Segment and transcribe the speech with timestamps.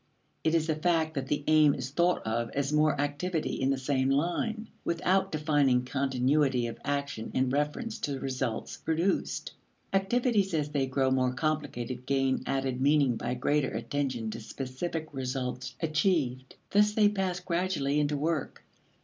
[0.43, 3.77] It is the fact that the aim is thought of as more activity in the
[3.77, 9.53] same line, without defining continuity of action in reference to results produced.
[9.93, 15.75] Activities as they grow more complicated gain added meaning by greater attention to specific results
[15.79, 16.55] achieved.
[16.71, 18.63] Thus they pass gradually into work.